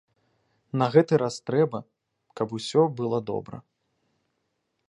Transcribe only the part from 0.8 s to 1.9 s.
На гэты раз трэба,